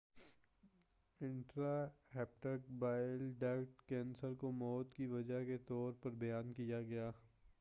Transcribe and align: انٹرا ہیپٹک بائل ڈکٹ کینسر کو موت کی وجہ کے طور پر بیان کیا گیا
انٹرا 1.21 1.73
ہیپٹک 2.15 2.71
بائل 2.79 3.31
ڈکٹ 3.39 3.81
کینسر 3.89 4.33
کو 4.33 4.51
موت 4.51 4.93
کی 4.93 5.05
وجہ 5.05 5.43
کے 5.45 5.57
طور 5.57 5.93
پر 5.93 6.11
بیان 6.19 6.53
کیا 6.53 6.81
گیا 6.81 7.09